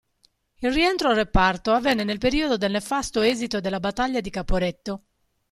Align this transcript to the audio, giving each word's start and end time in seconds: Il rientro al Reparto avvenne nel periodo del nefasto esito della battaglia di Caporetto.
Il 0.61 0.73
rientro 0.73 1.09
al 1.09 1.15
Reparto 1.15 1.73
avvenne 1.73 2.03
nel 2.03 2.17
periodo 2.17 2.57
del 2.57 2.71
nefasto 2.71 3.21
esito 3.21 3.59
della 3.59 3.79
battaglia 3.79 4.19
di 4.19 4.31
Caporetto. 4.31 5.03